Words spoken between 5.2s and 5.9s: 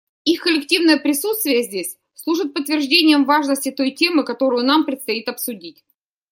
обсудить.